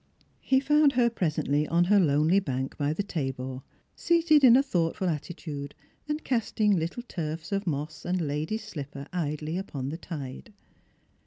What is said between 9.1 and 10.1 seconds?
idly upon the